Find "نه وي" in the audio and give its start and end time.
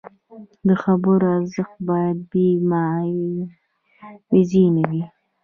4.75-5.03